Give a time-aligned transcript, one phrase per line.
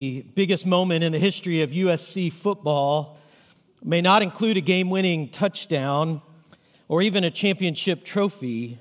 [0.00, 3.16] The biggest moment in the history of USC football
[3.80, 6.20] may not include a game winning touchdown
[6.88, 8.80] or even a championship trophy.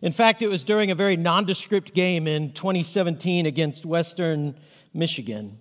[0.00, 4.56] In fact, it was during a very nondescript game in 2017 against Western
[4.94, 5.58] Michigan.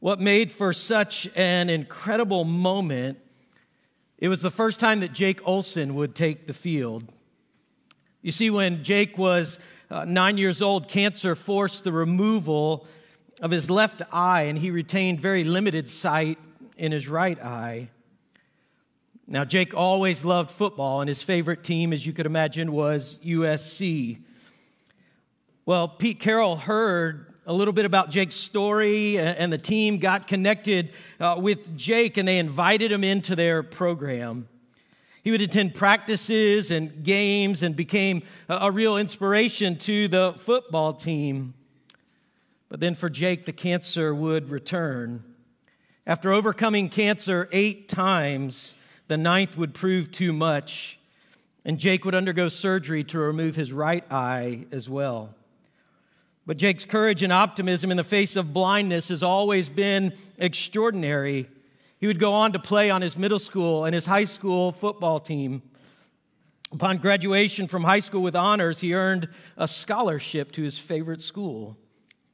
[0.00, 3.18] What made for such an incredible moment,
[4.18, 7.10] it was the first time that Jake Olson would take the field.
[8.20, 9.58] You see, when Jake was
[9.90, 12.86] uh, nine years old, cancer forced the removal
[13.40, 16.38] of his left eye, and he retained very limited sight
[16.76, 17.90] in his right eye.
[19.26, 24.20] Now, Jake always loved football, and his favorite team, as you could imagine, was USC.
[25.66, 30.90] Well, Pete Carroll heard a little bit about Jake's story, and the team got connected
[31.20, 34.48] uh, with Jake, and they invited him into their program.
[35.22, 41.52] He would attend practices and games and became a real inspiration to the football team.
[42.68, 45.24] But then for Jake, the cancer would return.
[46.06, 48.74] After overcoming cancer eight times,
[49.08, 50.98] the ninth would prove too much,
[51.64, 55.34] and Jake would undergo surgery to remove his right eye as well.
[56.46, 61.48] But Jake's courage and optimism in the face of blindness has always been extraordinary.
[61.98, 65.20] He would go on to play on his middle school and his high school football
[65.20, 65.62] team.
[66.72, 71.76] Upon graduation from high school with honors, he earned a scholarship to his favorite school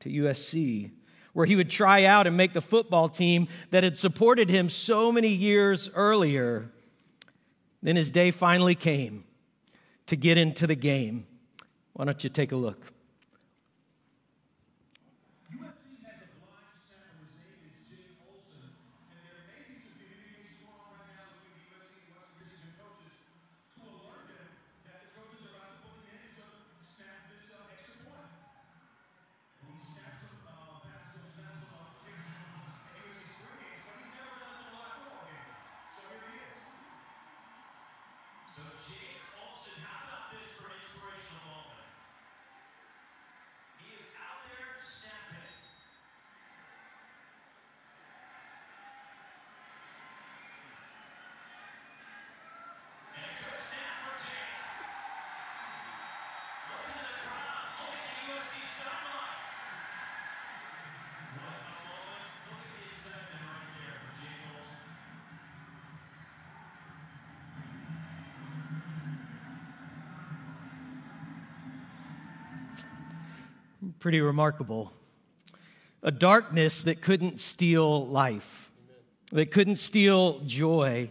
[0.05, 0.91] to USC,
[1.33, 5.10] where he would try out and make the football team that had supported him so
[5.10, 6.70] many years earlier.
[7.83, 9.25] Then his day finally came
[10.06, 11.27] to get into the game.
[11.94, 12.94] Why don't you take a look?
[74.04, 74.92] Pretty remarkable.
[76.03, 78.70] A darkness that couldn't steal life,
[79.32, 81.10] that couldn't steal joy.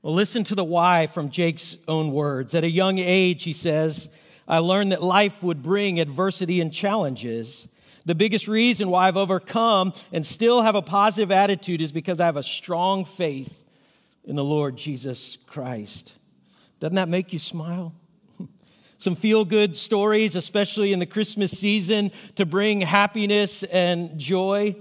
[0.00, 2.54] Well, listen to the why from Jake's own words.
[2.54, 4.08] At a young age, he says,
[4.46, 7.66] I learned that life would bring adversity and challenges.
[8.04, 12.26] The biggest reason why I've overcome and still have a positive attitude is because I
[12.26, 13.64] have a strong faith
[14.24, 16.12] in the Lord Jesus Christ.
[16.78, 17.92] Doesn't that make you smile?
[19.04, 24.74] Some feel good stories, especially in the Christmas season, to bring happiness and joy.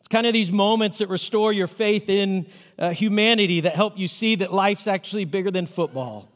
[0.00, 2.44] It's kind of these moments that restore your faith in
[2.78, 6.28] uh, humanity that help you see that life's actually bigger than football.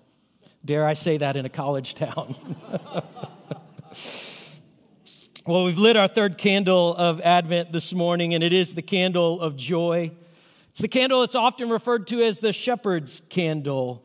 [0.65, 2.34] Dare I say that in a college town?
[5.45, 9.39] well, we've lit our third candle of Advent this morning, and it is the candle
[9.39, 10.12] of joy.
[10.71, 14.03] It's the candle that's often referred to as the shepherd's candle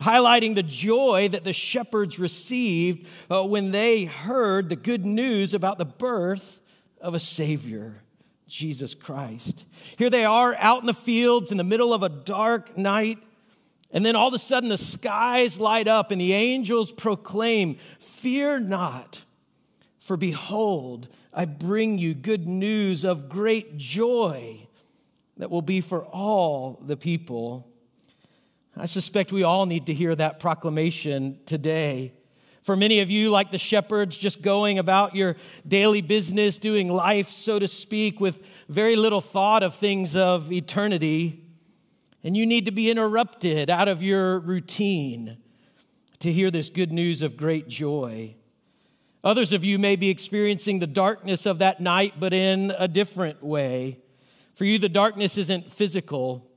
[0.00, 5.78] highlighting the joy that the shepherds received uh, when they heard the good news about
[5.78, 6.60] the birth
[7.00, 8.02] of a Savior,
[8.48, 9.64] Jesus Christ.
[9.98, 13.18] Here they are out in the fields in the middle of a dark night.
[13.90, 18.60] And then all of a sudden, the skies light up and the angels proclaim, Fear
[18.60, 19.22] not,
[20.00, 24.66] for behold, I bring you good news of great joy
[25.36, 27.70] that will be for all the people.
[28.76, 32.12] I suspect we all need to hear that proclamation today.
[32.62, 35.36] For many of you, like the shepherds, just going about your
[35.68, 41.44] daily business, doing life, so to speak, with very little thought of things of eternity.
[42.24, 45.36] And you need to be interrupted out of your routine
[46.20, 48.34] to hear this good news of great joy.
[49.22, 53.42] Others of you may be experiencing the darkness of that night, but in a different
[53.42, 53.98] way.
[54.54, 56.50] For you, the darkness isn't physical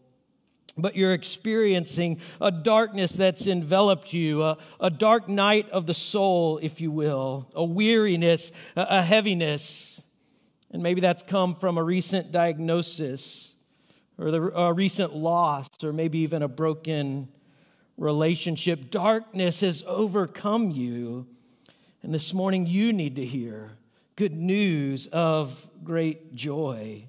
[0.77, 6.59] but you're experiencing a darkness that's enveloped you, a, a, dark night of the soul,
[6.61, 10.01] if you will, a weariness, a, a heaviness.
[10.71, 13.53] And maybe that's come from a recent diagnosis
[14.17, 17.29] or the, a recent loss or maybe even a broken
[17.97, 18.91] relationship.
[18.91, 21.27] Darkness has overcome you.
[22.03, 23.71] And this morning you need to hear
[24.15, 27.07] good news of great joy.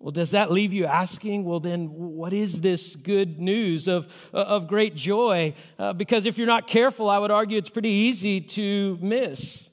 [0.00, 4.68] Well, does that leave you asking, well, then what is this good news of, of
[4.68, 5.54] great joy?
[5.76, 9.68] Uh, because if you're not careful, I would argue it's pretty easy to miss.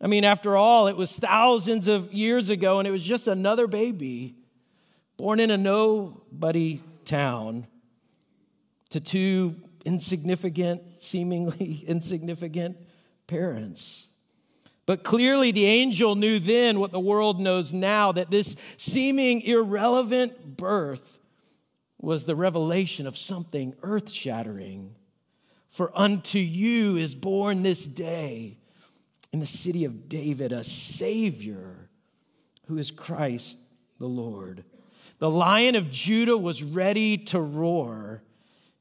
[0.00, 3.68] I mean, after all, it was thousands of years ago, and it was just another
[3.68, 4.34] baby
[5.16, 7.68] born in a nobody town
[8.90, 9.54] to two
[9.84, 12.76] insignificant, seemingly insignificant
[13.28, 14.08] parents.
[14.86, 20.56] But clearly, the angel knew then what the world knows now that this seeming irrelevant
[20.56, 21.18] birth
[21.98, 24.94] was the revelation of something earth shattering.
[25.70, 28.58] For unto you is born this day
[29.32, 31.88] in the city of David a Savior
[32.66, 33.58] who is Christ
[33.98, 34.64] the Lord.
[35.18, 38.22] The lion of Judah was ready to roar,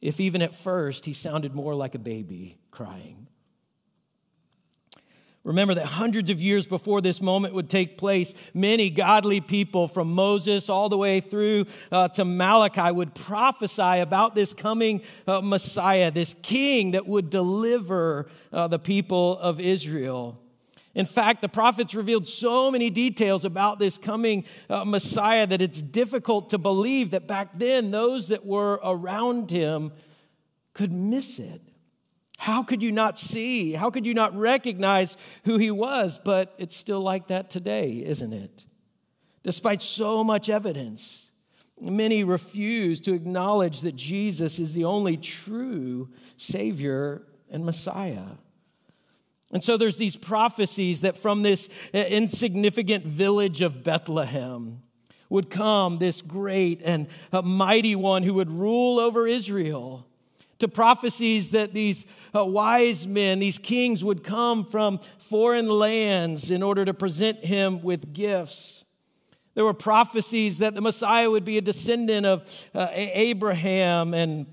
[0.01, 3.27] if even at first he sounded more like a baby crying.
[5.44, 10.13] Remember that hundreds of years before this moment would take place, many godly people from
[10.13, 16.12] Moses all the way through uh, to Malachi would prophesy about this coming uh, Messiah,
[16.12, 20.40] this king that would deliver uh, the people of Israel.
[20.95, 25.81] In fact, the prophets revealed so many details about this coming uh, Messiah that it's
[25.81, 29.92] difficult to believe that back then those that were around him
[30.74, 31.62] could miss it.
[32.38, 33.74] How could you not see?
[33.74, 35.15] How could you not recognize
[35.45, 36.19] who he was?
[36.24, 38.65] But it's still like that today, isn't it?
[39.44, 41.30] Despite so much evidence,
[41.80, 48.38] many refuse to acknowledge that Jesus is the only true Savior and Messiah.
[49.51, 54.81] And so there's these prophecies that from this insignificant village of Bethlehem
[55.29, 60.07] would come this great and mighty one who would rule over Israel
[60.63, 66.63] to prophecies that these uh, wise men, these kings, would come from foreign lands in
[66.63, 68.86] order to present him with gifts.
[69.56, 74.48] There were prophecies that the Messiah would be a descendant of uh, Abraham and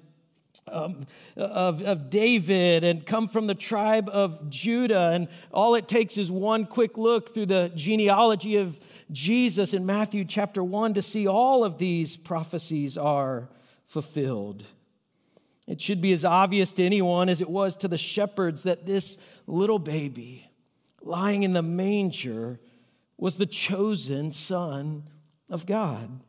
[0.69, 5.11] um, of, of David and come from the tribe of Judah.
[5.12, 8.79] And all it takes is one quick look through the genealogy of
[9.11, 13.49] Jesus in Matthew chapter 1 to see all of these prophecies are
[13.87, 14.65] fulfilled.
[15.71, 19.17] It should be as obvious to anyone as it was to the shepherds that this
[19.47, 20.51] little baby
[21.01, 22.59] lying in the manger
[23.17, 25.05] was the chosen Son
[25.49, 26.23] of God.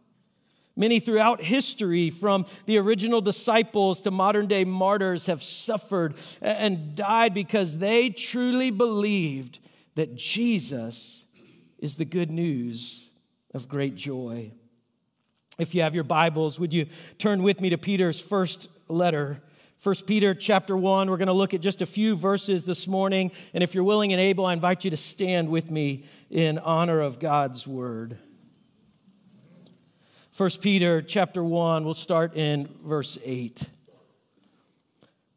[0.75, 7.33] Many throughout history, from the original disciples to modern day martyrs, have suffered and died
[7.33, 9.57] because they truly believed
[9.95, 11.23] that Jesus
[11.79, 13.09] is the good news
[13.55, 14.51] of great joy.
[15.57, 16.85] If you have your Bibles, would you
[17.17, 19.41] turn with me to Peter's first letter.
[19.83, 23.31] 1 Peter chapter 1, we're going to look at just a few verses this morning.
[23.51, 27.01] And if you're willing and able, I invite you to stand with me in honor
[27.01, 28.19] of God's word.
[30.37, 33.63] 1 Peter chapter 1, we'll start in verse 8.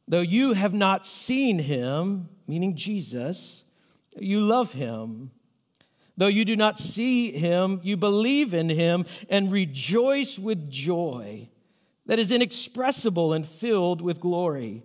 [0.07, 3.65] Though you have not seen him, meaning Jesus,
[4.19, 5.31] you love him.
[6.19, 11.49] Though you do not see him, you believe in him and rejoice with joy
[12.07, 14.83] that is inexpressible and filled with glory,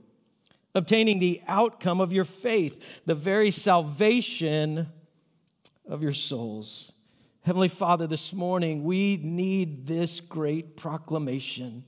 [0.74, 4.88] obtaining the outcome of your faith, the very salvation
[5.88, 6.94] of your souls.
[7.42, 11.84] Heavenly Father, this morning we need this great proclamation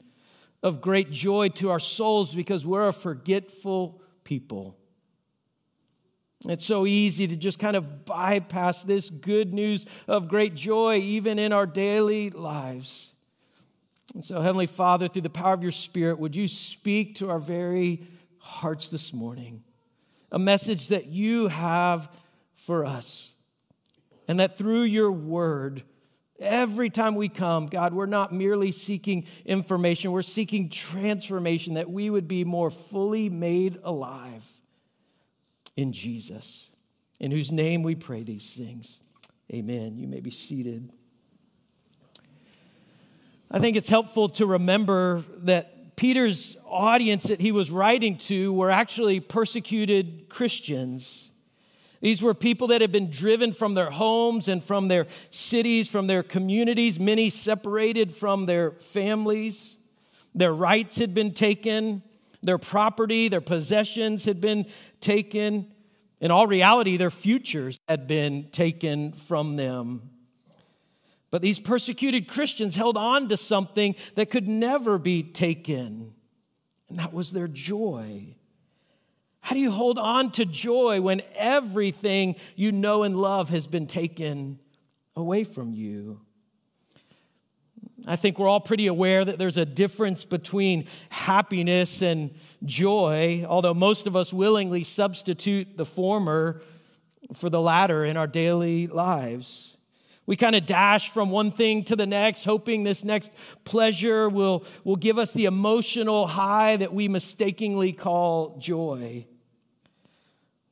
[0.63, 4.77] of great joy to our souls because we're a forgetful people.
[6.47, 11.37] It's so easy to just kind of bypass this good news of great joy even
[11.37, 13.11] in our daily lives.
[14.13, 17.39] And so, Heavenly Father, through the power of your Spirit, would you speak to our
[17.39, 18.03] very
[18.39, 19.63] hearts this morning?
[20.31, 22.09] A message that you have
[22.55, 23.31] for us.
[24.27, 25.83] And that through your word,
[26.39, 32.09] every time we come, God, we're not merely seeking information, we're seeking transformation, that we
[32.09, 34.45] would be more fully made alive
[35.75, 36.69] in Jesus,
[37.19, 39.01] in whose name we pray these things.
[39.53, 39.97] Amen.
[39.97, 40.91] You may be seated.
[43.53, 48.71] I think it's helpful to remember that Peter's audience that he was writing to were
[48.71, 51.29] actually persecuted Christians.
[51.99, 56.07] These were people that had been driven from their homes and from their cities, from
[56.07, 59.75] their communities, many separated from their families.
[60.33, 62.03] Their rights had been taken,
[62.41, 64.65] their property, their possessions had been
[65.01, 65.69] taken.
[66.21, 70.10] In all reality, their futures had been taken from them.
[71.31, 76.13] But these persecuted Christians held on to something that could never be taken,
[76.89, 78.35] and that was their joy.
[79.39, 83.87] How do you hold on to joy when everything you know and love has been
[83.87, 84.59] taken
[85.15, 86.19] away from you?
[88.05, 92.31] I think we're all pretty aware that there's a difference between happiness and
[92.65, 96.61] joy, although most of us willingly substitute the former
[97.33, 99.70] for the latter in our daily lives.
[100.31, 103.33] We kind of dash from one thing to the next, hoping this next
[103.65, 109.25] pleasure will, will give us the emotional high that we mistakenly call joy.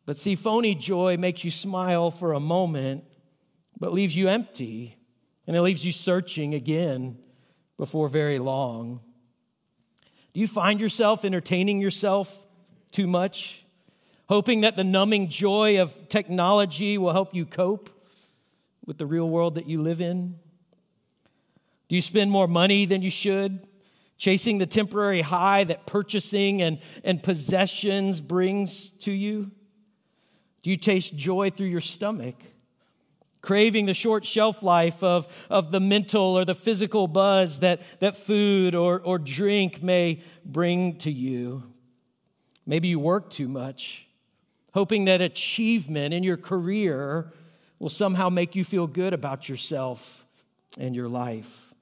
[0.05, 3.03] But see, phony joy makes you smile for a moment,
[3.77, 4.95] but leaves you empty
[5.45, 7.17] and it leaves you searching again
[7.75, 9.01] before very long.
[10.33, 12.47] Do you find yourself entertaining yourself
[12.91, 13.65] too much,
[14.29, 17.89] hoping that the numbing joy of technology will help you cope
[18.89, 20.33] with the real world that you live in?
[21.89, 23.67] Do you spend more money than you should,
[24.17, 29.51] chasing the temporary high that purchasing and, and possessions brings to you?
[30.63, 32.35] Do you taste joy through your stomach?
[33.41, 38.13] craving the short shelf life of, of the mental or the physical buzz that, that
[38.13, 41.63] food or, or drink may bring to you.
[42.65, 44.07] Maybe you work too much,
[44.73, 47.31] hoping that achievement in your career
[47.79, 50.25] will somehow make you feel good about yourself
[50.77, 51.73] and your life.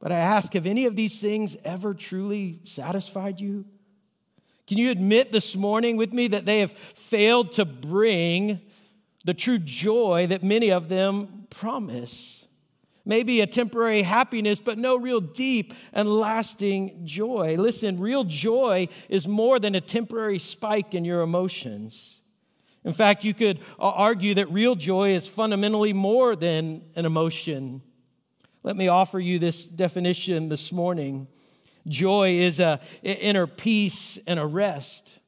[0.00, 3.64] But I ask, have any of these things ever truly satisfied you?
[4.66, 8.60] Can you admit this morning with me that they have failed to bring
[9.26, 12.46] the true joy that many of them promise.
[13.04, 17.56] Maybe a temporary happiness, but no real deep and lasting joy.
[17.58, 22.15] Listen, real joy is more than a temporary spike in your emotions.
[22.86, 27.82] In fact, you could argue that real joy is fundamentally more than an emotion.
[28.62, 31.26] Let me offer you this definition this morning.
[31.88, 35.18] Joy is a inner peace and a rest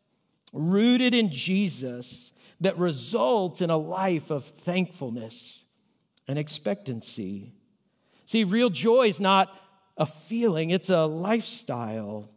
[0.52, 5.64] rooted in Jesus that results in a life of thankfulness
[6.28, 7.54] and expectancy.
[8.24, 9.52] See, real joy is not
[9.96, 12.30] a feeling, it's a lifestyle.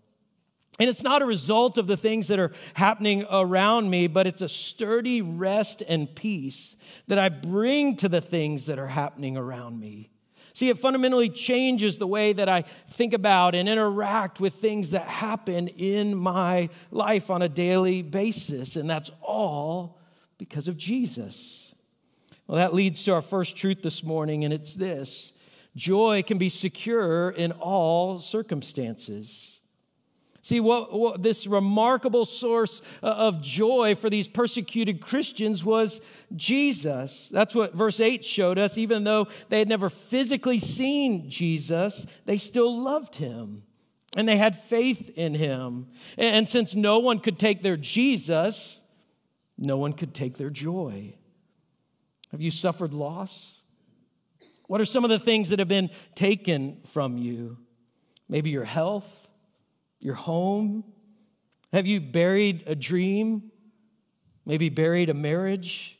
[0.80, 4.42] And it's not a result of the things that are happening around me, but it's
[4.42, 6.76] a sturdy rest and peace
[7.08, 10.10] that I bring to the things that are happening around me.
[10.54, 15.08] See, it fundamentally changes the way that I think about and interact with things that
[15.08, 18.76] happen in my life on a daily basis.
[18.76, 20.00] And that's all
[20.38, 21.74] because of Jesus.
[22.48, 25.32] Well, that leads to our first truth this morning, and it's this
[25.76, 29.51] joy can be secure in all circumstances.
[30.44, 36.02] See, what, what, this remarkable source uh, of joy for these persecuted Christians was
[36.36, 37.30] Jesus.
[37.32, 38.78] That's what verse 8 showed us.
[38.78, 43.64] Even though they had never physically seen Jesus, they still loved him
[44.16, 45.88] and they had faith in him.
[46.18, 48.82] And, and since no one could take their Jesus,
[49.58, 51.14] no one could take their joy.
[52.32, 53.60] Have you suffered loss?
[54.68, 57.58] What are some of the things that have been taken from you?
[58.28, 59.21] Maybe your health,
[60.02, 60.84] your home.
[61.72, 63.52] Have you buried a dream?
[64.46, 65.98] Maybe buried a marriage?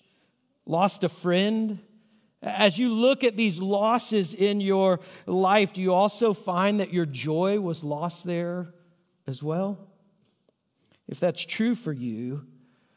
[0.66, 1.80] Lost a friend?
[2.42, 7.06] As you look at these losses in your life, do you also find that your
[7.06, 8.74] joy was lost there
[9.28, 9.88] as well?
[11.08, 12.48] If that's true for you,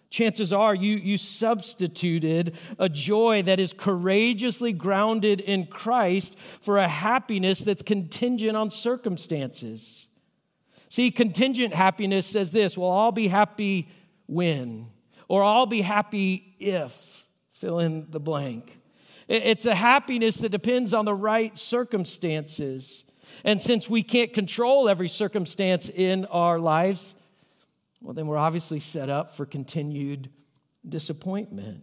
[0.09, 6.89] chances are you, you substituted a joy that is courageously grounded in Christ for a
[6.89, 10.07] happiness that's contingent on circumstances.
[10.95, 13.89] See, contingent happiness says this well, I'll be happy
[14.29, 14.91] when,
[15.27, 18.79] or I'll be happy if, fill in the blank.
[19.27, 23.03] It's a happiness that depends on the right circumstances.
[23.43, 27.17] And since we can't control every circumstance in our lives,
[28.01, 30.31] well, then we're obviously set up for continued
[30.89, 31.83] disappointment.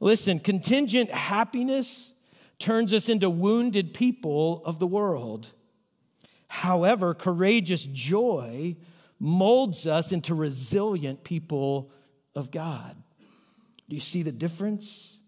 [0.00, 2.14] Listen, contingent happiness
[2.58, 5.50] turns us into wounded people of the world.
[6.50, 8.74] However, courageous joy
[9.20, 11.92] molds us into resilient people
[12.34, 12.96] of God.
[13.88, 15.18] Do you see the difference?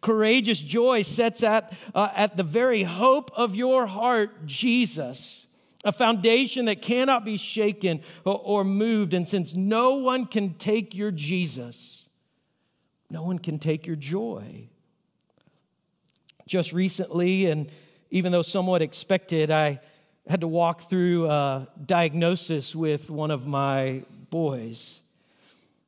[0.00, 5.46] Courageous joy sets at, uh, at the very hope of your heart, Jesus
[5.84, 9.14] a foundation that cannot be shaken or, or, moved.
[9.14, 12.08] And since no one can take your Jesus,
[13.10, 14.68] no one can take your joy.
[16.46, 17.68] Just recently, and
[18.10, 19.80] even though somewhat expected, I
[20.28, 25.00] had to walk through a diagnosis with one of my boys.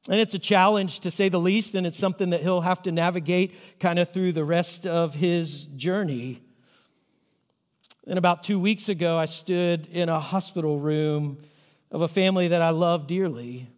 [0.08, 2.92] And it's a challenge to say the least, and it's something that he'll have to
[2.92, 6.42] navigate kind of through the rest of his journey.
[8.06, 11.38] And about two weeks ago, I stood in a hospital room
[11.90, 13.70] of a family that I love dearly.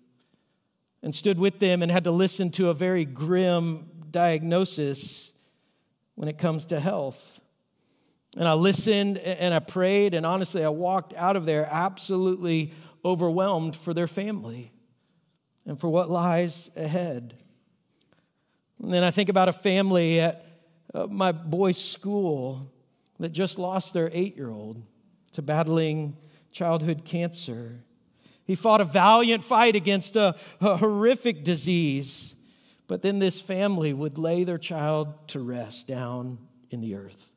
[1.06, 5.30] and stood with them and had to listen to a very grim diagnosis
[6.16, 7.35] when it comes to health.
[8.36, 12.74] And I listened and I prayed, and honestly, I walked out of there absolutely
[13.04, 14.72] overwhelmed for their family
[15.64, 17.34] and for what lies ahead.
[18.82, 20.44] And then I think about a family at
[20.92, 22.70] uh, my boy's school
[23.18, 24.82] that just lost their eight year old
[25.32, 26.16] to battling
[26.52, 27.80] childhood cancer.
[28.44, 32.34] He fought a valiant fight against a, a, horrific disease,
[32.86, 36.38] but then this family would lay their child to rest down
[36.70, 37.32] in the earth.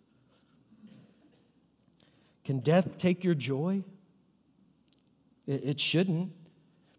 [2.50, 3.84] Can death take your joy?
[5.46, 6.32] It, it shouldn't,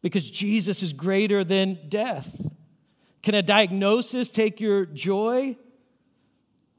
[0.01, 2.47] because Jesus is greater than death.
[3.25, 5.57] Can a diagnosis take your joy?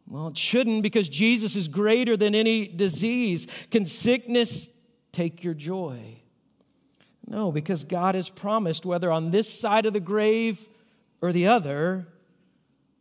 [0.07, 3.45] Well, it shouldn't because Jesus is greater than any disease.
[3.71, 4.69] Can sickness
[5.11, 6.21] take your joy?
[7.27, 10.65] No, because God has promised, whether on this side of the grave
[11.21, 12.07] or the other,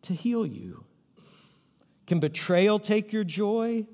[0.03, 0.83] to heal you.
[2.09, 3.87] Can betrayal take your joy?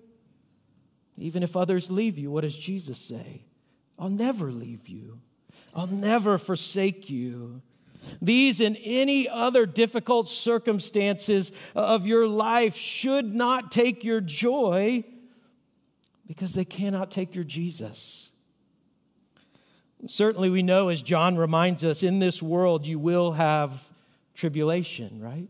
[1.18, 3.42] Even if others leave you, what does Jesus say?
[3.99, 5.20] I'll never leave you,
[5.75, 7.62] I'll never forsake you.
[8.23, 15.02] These and any other difficult circumstances of your life should not take your joy
[16.26, 18.30] because they cannot take your Jesus.
[20.06, 23.88] Certainly, we know, as John reminds us, in this world you will have
[24.35, 25.49] tribulation, right?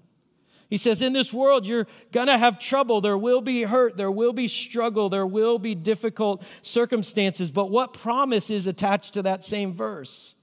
[0.68, 3.00] He says, In this world, you're going to have trouble.
[3.00, 3.96] There will be hurt.
[3.96, 5.08] There will be struggle.
[5.08, 7.50] There will be difficult circumstances.
[7.50, 10.34] But what promise is attached to that same verse?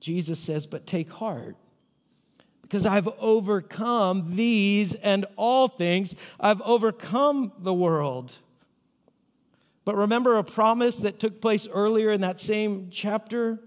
[0.00, 1.56] Jesus says, But take heart,
[2.62, 6.14] because I've overcome these and all things.
[6.38, 8.38] I've overcome the world.
[9.84, 13.58] But remember a promise that took place earlier in that same chapter?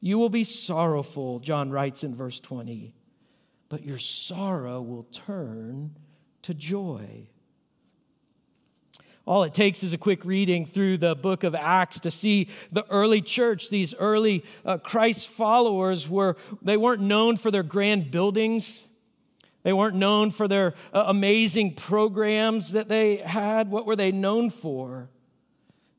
[0.00, 2.94] You will be sorrowful, John writes in verse 20,
[3.68, 5.94] but your sorrow will turn
[6.42, 7.28] to joy.
[9.26, 12.86] All it takes is a quick reading through the book of Acts to see the
[12.88, 13.68] early church.
[13.68, 18.84] These early uh, Christ followers were, they weren't known for their grand buildings.
[19.64, 23.70] They weren't known for their uh, amazing programs that they had.
[23.70, 25.10] What were they known for?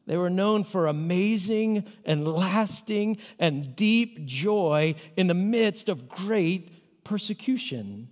[0.08, 6.79] They were known for amazing and lasting and deep joy in the midst of great
[7.10, 8.08] persecution.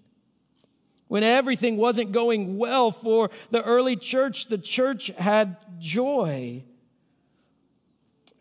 [1.08, 6.64] When everything wasn't going well for the early church, the church had joy.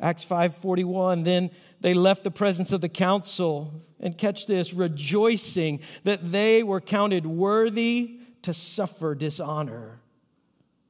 [0.01, 1.51] Acts 5:41 then
[1.83, 7.27] they left the presence of the council and catch this rejoicing that they were counted
[7.27, 10.01] worthy to suffer dishonor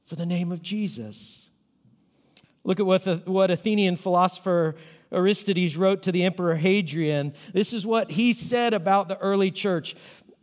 [0.05, 1.49] for the name of Jesus.
[2.63, 4.75] Look at what, the, what Athenian philosopher
[5.11, 7.33] Aristides wrote to the emperor Hadrian.
[7.53, 9.95] This is what he said about the early church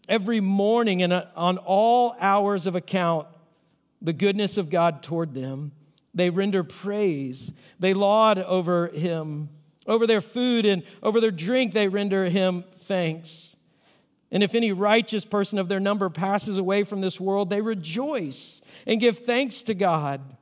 [0.09, 3.27] every morning and uh, on all hours of account
[4.01, 5.73] the goodness of God toward them.
[6.15, 7.51] They render praise.
[7.81, 9.49] They laud over him.
[9.87, 13.57] Over their food and over their drink, they render him thanks.
[14.31, 18.61] And if any righteous person of their number passes away from this world, they rejoice
[18.87, 20.37] and give thanks to God.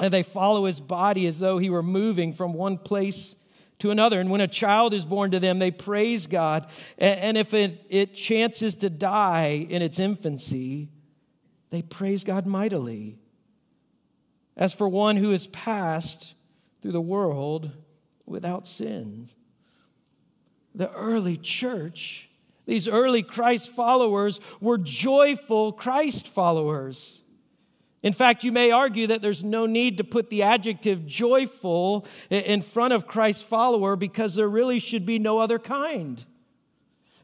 [0.00, 3.34] And they follow his body as though he were moving from one place
[3.80, 4.20] to another.
[4.20, 6.68] And when a child is born to them, they praise God.
[6.98, 10.88] And if it, it chances to die in its infancy,
[11.70, 13.18] they praise God mightily.
[14.56, 16.34] As for one who has passed
[16.82, 17.70] through the world
[18.26, 19.34] without sins,
[20.74, 22.28] the early church,
[22.66, 27.20] these early Christ followers, were joyful Christ followers.
[28.02, 32.62] In fact, you may argue that there's no need to put the adjective joyful in
[32.62, 36.24] front of Christ's follower because there really should be no other kind.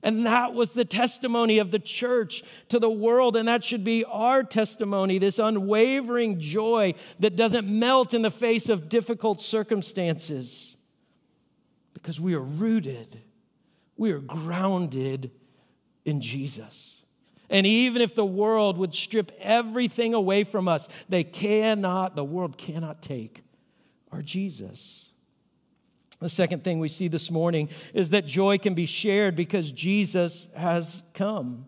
[0.03, 4.05] And that was the testimony of the church to the world, and that should be
[4.05, 10.77] our testimony this unwavering joy that doesn't melt in the face of difficult circumstances.
[11.95, 13.19] Because we are rooted,
[13.97, 15.31] we are grounded
[16.05, 17.04] in Jesus.
[17.51, 22.57] And even if the world would strip everything away from us, they cannot, the world
[22.57, 23.43] cannot take
[24.11, 25.11] our Jesus.
[26.21, 30.49] The second thing we see this morning is that joy can be shared because Jesus
[30.57, 31.67] has come.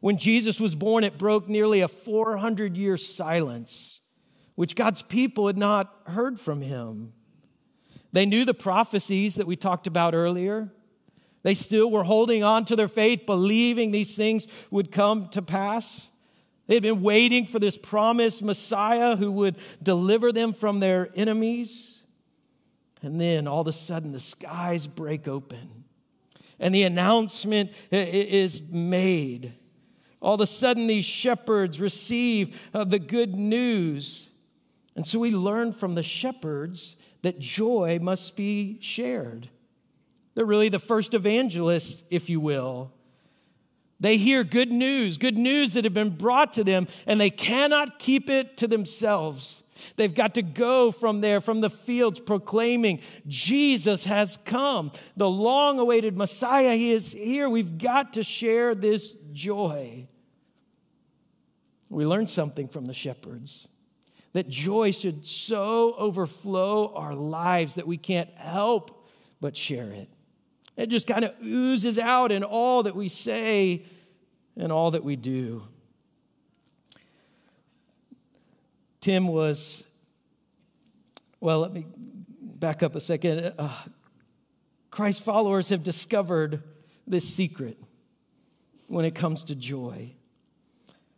[0.00, 4.00] When Jesus was born, it broke nearly a 400 year silence,
[4.54, 7.12] which God's people had not heard from him.
[8.12, 10.70] They knew the prophecies that we talked about earlier.
[11.44, 16.08] They still were holding on to their faith, believing these things would come to pass.
[16.66, 21.98] They had been waiting for this promised Messiah who would deliver them from their enemies.
[23.02, 25.84] And then all of a sudden, the skies break open
[26.58, 29.52] and the announcement is made.
[30.22, 34.30] All of a sudden, these shepherds receive uh, the good news.
[34.96, 39.50] And so we learn from the shepherds that joy must be shared.
[40.34, 42.92] They're really the first evangelists, if you will.
[44.00, 47.98] They hear good news, good news that have been brought to them, and they cannot
[47.98, 49.62] keep it to themselves.
[49.96, 54.92] They've got to go from there, from the fields, proclaiming Jesus has come.
[55.16, 57.48] The long awaited Messiah, He is here.
[57.48, 60.08] We've got to share this joy.
[61.88, 63.68] We learn something from the shepherds
[64.32, 69.08] that joy should so overflow our lives that we can't help
[69.40, 70.08] but share it.
[70.76, 73.84] It just kind of oozes out in all that we say
[74.56, 75.62] and all that we do.
[79.00, 79.84] Tim was,
[81.40, 81.86] well, let me
[82.40, 83.52] back up a second.
[83.58, 83.68] Uh,
[84.90, 86.62] Christ followers have discovered
[87.06, 87.78] this secret
[88.86, 90.12] when it comes to joy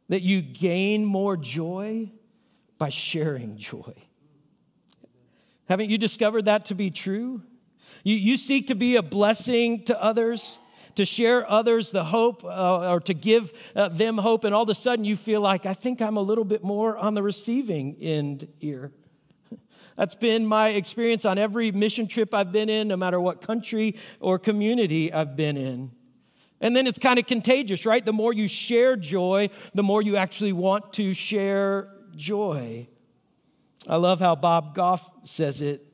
[0.08, 2.10] that you gain more joy
[2.78, 3.94] by sharing joy.
[5.68, 7.42] Haven't you discovered that to be true?
[8.04, 10.58] You, you seek to be a blessing to others
[10.96, 14.68] to share others the hope uh, or to give uh, them hope, and all of
[14.68, 17.96] a sudden you feel like, I think I'm a little bit more on the receiving
[18.00, 18.92] end here.
[19.96, 23.96] That's been my experience on every mission trip I've been in, no matter what country
[24.20, 25.92] or community I've been in.
[26.60, 28.04] And then it's kind of contagious, right?
[28.04, 32.88] The more you share joy, the more you actually want to share joy.
[33.86, 35.85] I love how Bob Goff says it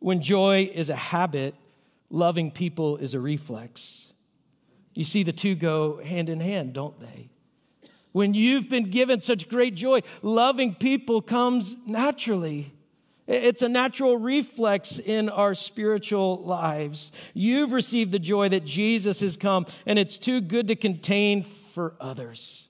[0.00, 1.54] when joy is a habit,
[2.10, 4.06] loving people is a reflex.
[4.94, 7.30] You see, the two go hand in hand, don't they?
[8.12, 12.72] When you've been given such great joy, loving people comes naturally.
[13.28, 17.12] It's a natural reflex in our spiritual lives.
[17.32, 21.94] You've received the joy that Jesus has come, and it's too good to contain for
[22.00, 22.66] others.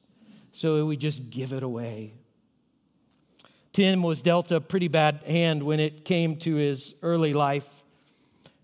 [0.53, 2.13] So we just give it away.
[3.73, 7.85] Tim was dealt a pretty bad hand when it came to his early life.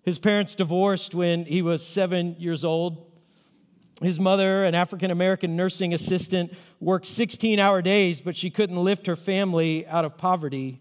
[0.02, 3.10] His parents divorced when he was seven years old.
[4.02, 9.06] His mother, an African American nursing assistant, worked 16 hour days, but she couldn't lift
[9.06, 10.80] her family out of poverty.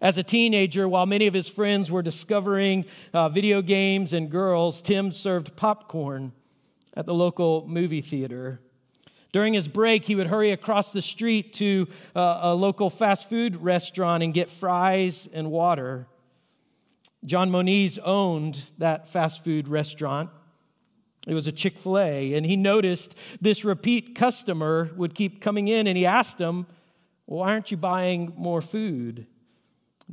[0.00, 4.80] As a teenager, while many of his friends were discovering uh, video games and girls,
[4.80, 6.32] Tim served popcorn
[6.94, 8.60] at the local movie theater.
[9.32, 13.56] During his break, he would hurry across the street to uh, a local fast food
[13.56, 16.08] restaurant and get fries and water.
[17.24, 20.30] John Moniz owned that fast food restaurant.
[21.26, 22.34] It was a Chick fil A.
[22.34, 26.66] And he noticed this repeat customer would keep coming in and he asked him,
[27.26, 29.26] Why aren't you buying more food?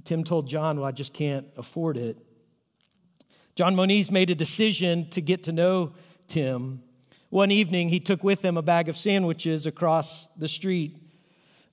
[0.03, 2.17] Tim told John, Well, I just can't afford it.
[3.55, 5.93] John Moniz made a decision to get to know
[6.27, 6.83] Tim.
[7.29, 10.95] One evening, he took with him a bag of sandwiches across the street.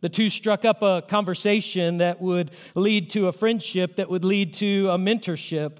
[0.01, 4.53] The two struck up a conversation that would lead to a friendship, that would lead
[4.55, 5.77] to a mentorship.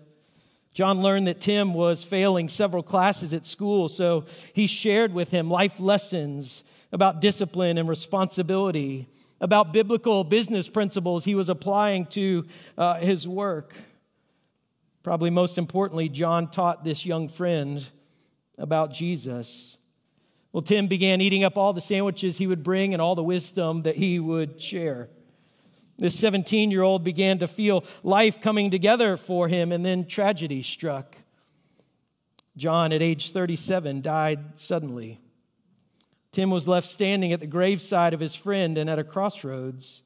[0.73, 5.51] John learned that Tim was failing several classes at school, so he shared with him
[5.51, 9.09] life lessons about discipline and responsibility,
[9.41, 12.47] about biblical business principles he was applying to
[12.79, 13.75] uh, his work.
[15.03, 17.85] Probably most importantly, John taught this young friend
[18.59, 19.77] about Jesus.
[20.53, 23.83] Well, Tim began eating up all the sandwiches he would bring and all the wisdom
[23.83, 25.09] that he would share.
[25.99, 30.63] This 17 year old began to feel life coming together for him, and then tragedy
[30.63, 31.17] struck.
[32.57, 35.21] John, at age 37, died suddenly.
[36.31, 40.03] Tim was left standing at the graveside of his friend and at a crossroads.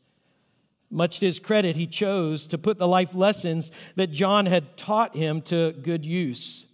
[0.90, 5.16] Much to his credit, he chose to put the life lessons that John had taught
[5.16, 6.66] him to good use.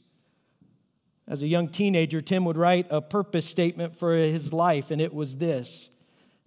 [1.27, 5.15] As a young teenager, Tim would write a purpose statement for his life, and it
[5.15, 5.91] was this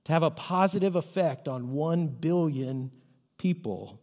[0.05, 2.91] to have a positive effect on 1 billion
[3.37, 3.99] people.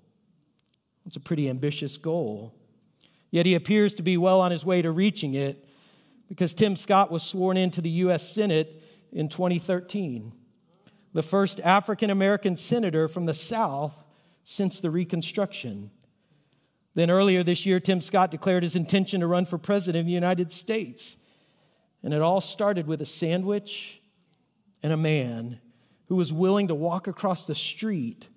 [1.07, 2.55] It's a pretty ambitious goal.
[3.31, 5.67] Yet he appears to be well on his way to reaching it
[6.29, 8.29] because Tim Scott was sworn into the U.S.
[8.29, 8.83] Senate
[9.13, 10.33] in 2013,
[11.13, 14.05] the first African American senator from the South
[14.45, 15.91] since the Reconstruction.
[16.95, 20.13] Then earlier this year, Tim Scott declared his intention to run for president of the
[20.13, 21.17] United States.
[22.03, 24.01] And it all started with a sandwich
[24.83, 25.61] and a man
[26.07, 28.29] who was willing to walk across the street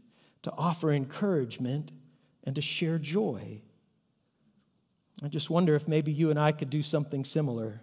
[0.43, 1.91] to offer encouragement
[2.43, 3.62] and to share joy.
[5.24, 7.82] I just wonder if maybe you and I could do something similar.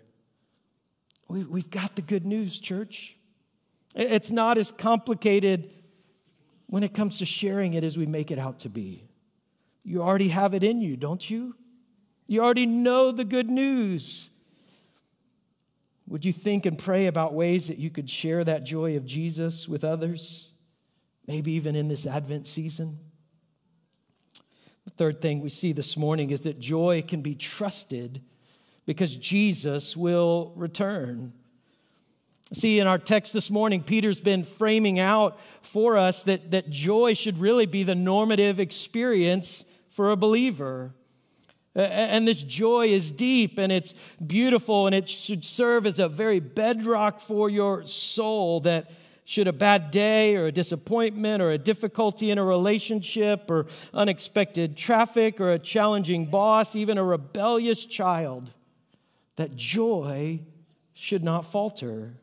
[1.29, 3.17] We, have got the good news, church.
[3.95, 5.71] It's not as complicated
[6.67, 9.05] when it comes to sharing it as we make it out to be.
[9.85, 11.55] You already have it in you, don't you?
[12.27, 14.31] You already know the good news.
[16.07, 19.69] Would you think and pray about ways that you could share that joy of Jesus
[19.69, 20.53] with others?
[21.27, 22.99] Maybe even in this Advent season?
[24.85, 28.23] The third thing we see this morning is that joy can be trusted
[28.87, 31.33] because Jesus will return.
[32.53, 37.15] See, in our text this morning, Peter's been framing out for us that, that joy
[37.15, 39.65] should really be the normative experience
[39.95, 40.93] for a believer.
[41.77, 46.39] And this joy is deep and it's beautiful and it should serve as a very
[46.41, 48.91] bedrock for your soul that
[49.25, 54.77] should a bad day or a disappointment or a difficulty in a relationship or unexpected
[54.77, 58.53] traffic or a challenging boss, even a rebellious child,
[59.37, 60.41] that joy
[60.93, 62.15] should not falter.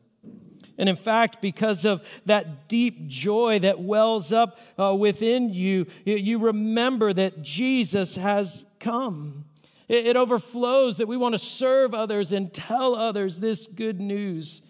[0.82, 6.40] And in fact, because of that deep joy that wells up uh, within you, you
[6.40, 9.44] remember that Jesus has come.
[9.86, 14.60] It, it overflows that we want to serve others and tell others this good news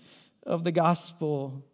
[0.46, 1.64] of the gospel.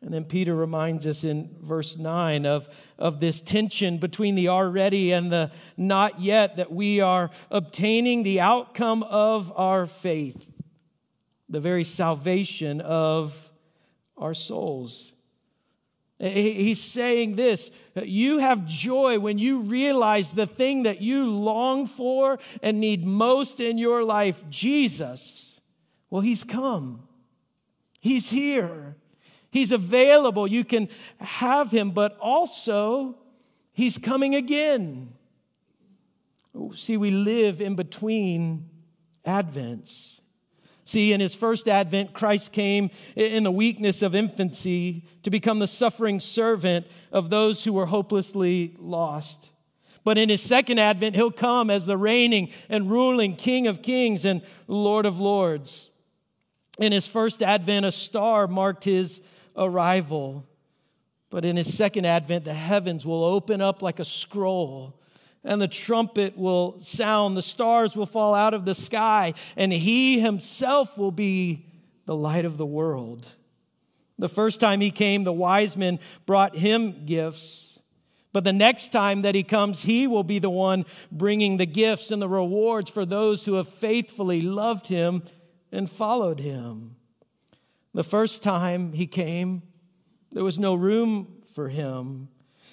[0.00, 5.12] And then Peter reminds us in verse 9 of, of this tension between the already
[5.12, 10.52] and the not yet, that we are obtaining the outcome of our faith,
[11.48, 13.50] the very salvation of
[14.16, 15.12] our souls.
[16.18, 22.38] He's saying this you have joy when you realize the thing that you long for
[22.62, 25.60] and need most in your life, Jesus.
[26.10, 27.08] Well, He's come,
[28.00, 28.96] He's here.
[29.52, 30.48] He's available.
[30.48, 33.18] You can have him, but also
[33.70, 35.12] he's coming again.
[36.54, 38.70] Oh, see, we live in between
[39.26, 40.21] Advents.
[40.92, 45.66] See, in his first advent, Christ came in the weakness of infancy to become the
[45.66, 49.52] suffering servant of those who were hopelessly lost.
[50.04, 54.26] But in his second advent, he'll come as the reigning and ruling King of kings
[54.26, 55.88] and Lord of lords.
[56.78, 59.22] In his first advent, a star marked his
[59.56, 60.44] arrival.
[61.30, 65.00] But in his second advent, the heavens will open up like a scroll,
[65.44, 70.20] and the trumpet will sound, the stars will fall out of the sky, and he
[70.20, 71.66] himself will be
[72.06, 73.28] the light of the world.
[74.18, 77.80] The first time he came, the wise men brought him gifts.
[78.32, 82.10] But the next time that he comes, he will be the one bringing the gifts
[82.10, 85.22] and the rewards for those who have faithfully loved him
[85.70, 86.96] and followed him.
[87.94, 89.62] The first time he came,
[90.30, 92.28] there was no room for him.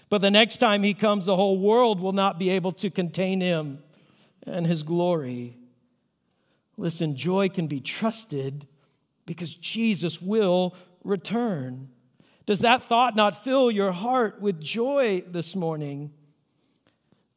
[0.10, 3.42] But the next time he comes, the whole world will not be able to contain
[3.42, 3.80] him
[4.44, 5.58] and his glory.
[6.78, 8.68] Listen, joy can be trusted
[9.26, 11.90] because Jesus will return.
[12.46, 16.12] Does that thought not fill your heart with joy this morning?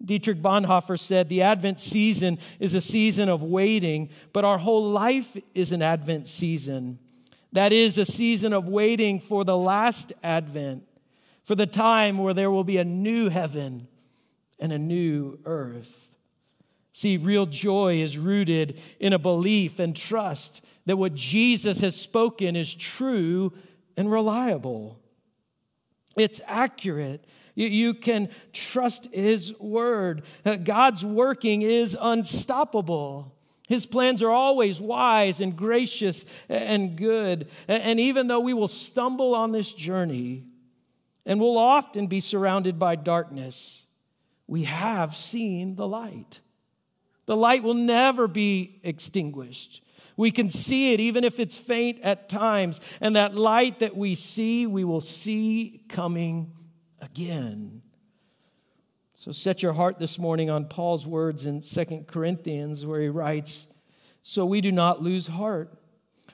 [0.03, 5.37] Dietrich Bonhoeffer said, The Advent season is a season of waiting, but our whole life
[5.55, 6.99] is an Advent season.
[7.53, 10.85] That is a season of waiting for the last advent,
[11.45, 13.89] for the time where there will be a new heaven
[14.59, 16.09] and a new earth.
[16.93, 22.55] See, real joy is rooted in a belief and trust that what Jesus has spoken
[22.55, 23.53] is true
[23.97, 25.01] and reliable.
[26.17, 27.25] It's accurate.
[27.55, 30.23] You, can trust His word.
[30.45, 33.35] Uh, God's working is unstoppable.
[33.69, 37.49] His plans are always wise and gracious and good.
[37.69, 40.45] And even though we will stumble on this journey
[41.25, 43.83] and will often be surrounded by darkness,
[44.47, 46.41] we have seen the light.
[47.27, 49.83] The light will never be extinguished.
[50.17, 52.81] We can see it even if it's faint at times.
[53.01, 56.53] And that light that we see, we will see coming
[57.01, 57.83] again.
[59.15, 63.69] So set your heart this morning on Paul's words in Second Corinthians, where he writes,
[64.23, 65.73] So we do not lose heart.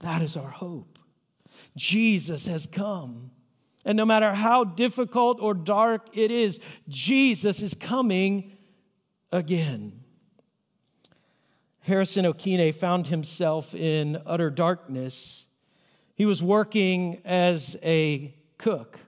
[0.00, 0.98] That is our hope.
[1.76, 3.30] Jesus has come.
[3.84, 8.52] And no matter how difficult or dark it is, Jesus is coming
[9.30, 10.00] again.
[11.80, 15.46] Harrison Okene found himself in utter darkness.
[16.16, 18.98] He was working as a cook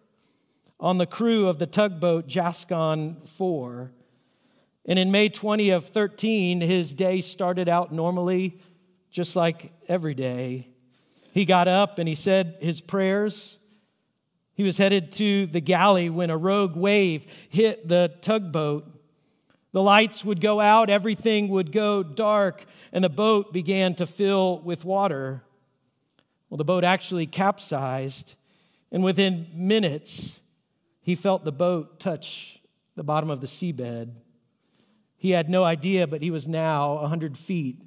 [0.79, 3.91] on the crew of the tugboat Jascon 4.
[4.87, 8.61] And in May 20 of 13, his day started out normally,
[9.11, 10.69] just like every day.
[11.33, 13.59] He got up and he said his prayers.
[14.55, 18.87] He was headed to the galley when a rogue wave hit the tugboat.
[19.73, 24.61] The lights would go out, everything would go dark, and the boat began to fill
[24.61, 25.45] with water.
[26.49, 28.35] Well, the boat actually capsized,
[28.91, 30.41] and within minutes,
[31.01, 32.61] he felt the boat touch
[32.97, 34.11] the bottom of the seabed.
[35.17, 37.83] He had no idea, but he was now 100 feet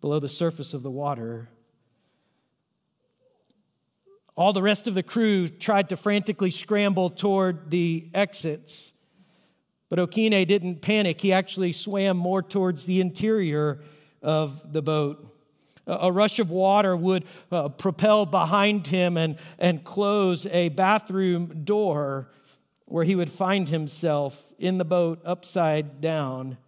[0.00, 1.48] below the surface of the water.
[4.36, 8.92] All the rest of the crew tried to frantically scramble toward the exits.
[9.88, 11.20] But Okene didn't panic.
[11.22, 13.80] He actually swam more towards the interior
[14.22, 15.32] of the boat.
[15.86, 22.28] A rush of water would uh, propel behind him and, and close a bathroom door
[22.86, 26.58] where he would find himself in the boat upside down.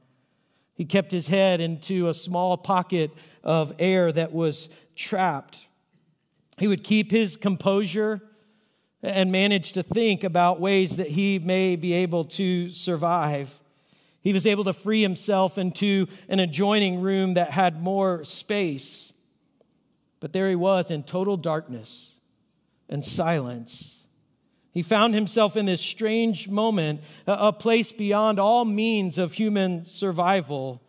[0.75, 3.11] He kept his head into a small pocket
[3.43, 5.67] of air that was trapped.
[6.59, 8.21] He would keep his composure
[9.03, 13.61] and manage to think about ways that he may be able to survive.
[14.21, 19.13] He was able to free himself into an adjoining room that had more space.
[20.21, 22.17] But there he was in total darkness
[22.89, 23.95] and silence.
[24.73, 30.83] He found himself in this strange moment, a place beyond all means of human survival.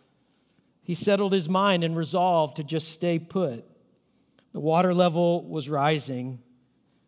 [0.81, 3.68] He settled his mind and resolved to just stay put.
[4.53, 6.39] The water level was rising.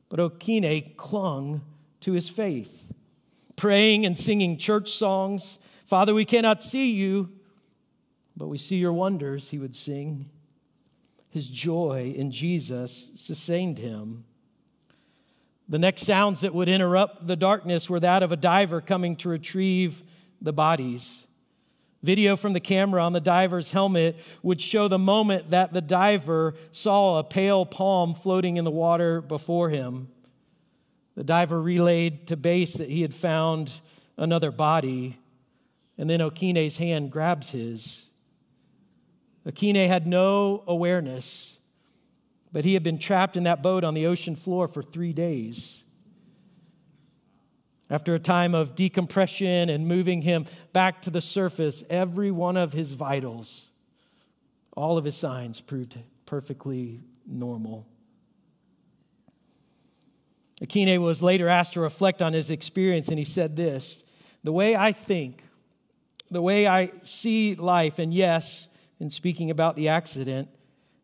[0.09, 1.61] But Okene clung
[2.01, 2.91] to his faith,
[3.55, 5.59] praying and singing church songs.
[5.85, 7.29] Father, we cannot see you,
[8.35, 10.29] but we see your wonders, he would sing.
[11.29, 14.25] His joy in Jesus sustained him.
[15.69, 19.29] The next sounds that would interrupt the darkness were that of a diver coming to
[19.29, 20.03] retrieve
[20.41, 21.25] the bodies.
[22.03, 26.55] Video from the camera on the diver's helmet would show the moment that the diver
[26.71, 30.07] saw a pale palm floating in the water before him.
[31.15, 33.71] The diver relayed to base that he had found
[34.17, 35.19] another body,
[35.97, 38.05] and then Okene's hand grabs his.
[39.45, 41.57] Okene had no awareness,
[42.51, 45.83] but he had been trapped in that boat on the ocean floor for three days.
[47.91, 52.71] After a time of decompression and moving him back to the surface, every one of
[52.71, 53.67] his vitals,
[54.77, 57.85] all of his signs proved perfectly normal.
[60.61, 64.05] Okene was later asked to reflect on his experience, and he said this
[64.41, 65.43] The way I think,
[66.29, 68.69] the way I see life, and yes,
[69.01, 70.47] in speaking about the accident,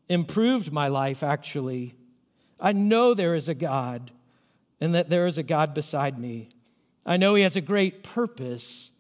[0.08, 1.96] improved my life actually.
[2.62, 4.12] I know there is a God
[4.80, 6.48] and that there is a God beside me.
[7.08, 8.92] I know He has a great purpose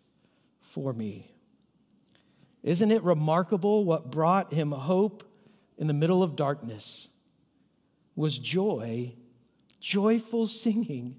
[0.61, 1.31] for me.
[2.63, 5.23] Isn't it remarkable what brought him hope
[5.77, 7.07] in the middle of darkness
[8.15, 9.13] was joy,
[9.79, 11.15] joyful singing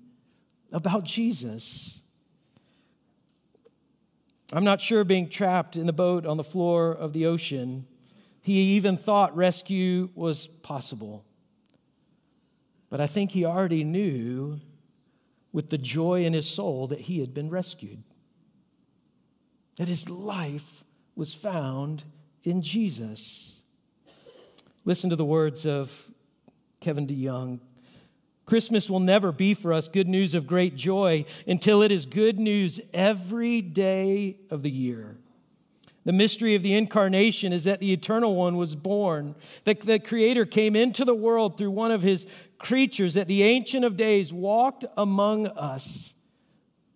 [0.72, 2.00] about Jesus.
[4.52, 7.86] I'm not sure being trapped in the boat on the floor of the ocean,
[8.40, 11.24] he even thought rescue was possible.
[12.90, 14.60] But I think he already knew
[15.58, 18.00] with the joy in his soul that he had been rescued,
[19.74, 20.84] that his life
[21.16, 22.04] was found
[22.44, 23.56] in Jesus.
[24.84, 26.12] Listen to the words of
[26.78, 27.58] Kevin DeYoung.
[28.46, 32.38] Christmas will never be for us good news of great joy until it is good
[32.38, 35.16] news every day of the year.
[36.08, 40.46] The mystery of the incarnation is that the eternal one was born, that the Creator
[40.46, 42.24] came into the world through one of his
[42.56, 46.14] creatures that the Ancient of Days walked among us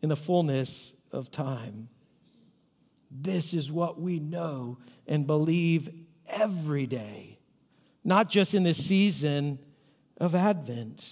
[0.00, 1.90] in the fullness of time.
[3.10, 5.90] This is what we know and believe
[6.26, 7.38] every day,
[8.02, 9.58] not just in this season
[10.16, 11.06] of Advent.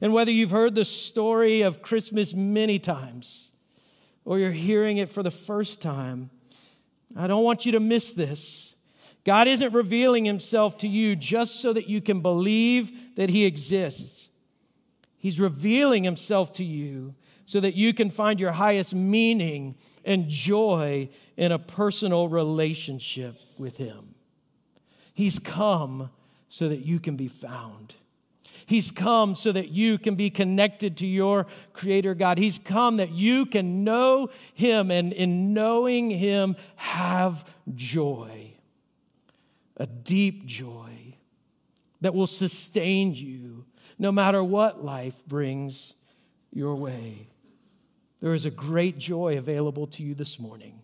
[0.00, 3.52] And whether you've heard the story of Christmas many times
[4.24, 6.30] or you're hearing it for the first time,
[7.16, 8.74] I don't want you to miss this.
[9.24, 14.28] God isn't revealing himself to you just so that you can believe that he exists.
[15.18, 21.10] He's revealing himself to you so that you can find your highest meaning and joy
[21.36, 24.14] in a personal relationship with him.
[25.12, 26.10] He's come
[26.48, 27.94] so that you can be found.
[28.70, 32.38] He's come so that you can be connected to your Creator God.
[32.38, 37.44] He's come that you can know Him and in knowing Him have
[37.74, 38.54] joy
[39.80, 41.16] a deep joy
[42.02, 43.64] that will sustain you
[43.98, 45.94] no matter what life brings
[46.52, 47.28] your way.
[48.20, 50.82] There is a great joy available to you this morning.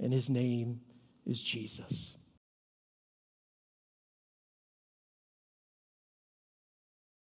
[0.00, 0.80] and his name
[1.26, 2.16] is Jesus.